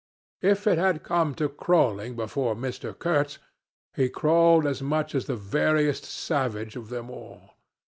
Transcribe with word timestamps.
If 0.41 0.65
it 0.65 0.79
had 0.79 1.03
come 1.03 1.35
to 1.35 1.47
crawling 1.47 2.15
before 2.15 2.55
Mr. 2.55 2.97
Kurtz, 2.97 3.37
he 3.95 4.09
crawled 4.09 4.65
as 4.65 4.81
much 4.81 5.13
as 5.13 5.27
the 5.27 5.35
veriest 5.35 6.05
savage 6.05 6.75
of 6.75 6.89
them 6.89 7.11
all. 7.11 7.51